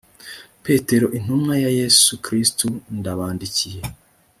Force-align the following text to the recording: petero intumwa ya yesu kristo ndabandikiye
petero 0.63 1.07
intumwa 1.17 1.53
ya 1.63 1.69
yesu 1.79 2.11
kristo 2.25 2.65
ndabandikiye 2.97 3.81